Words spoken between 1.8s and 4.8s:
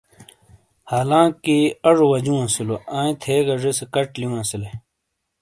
اَجو وَجُوں اَسِیلو، آئِیں تھیگہ ذیسے کَچ لِیوں اَسِیلے۔